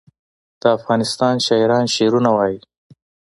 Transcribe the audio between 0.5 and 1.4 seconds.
د افغانستان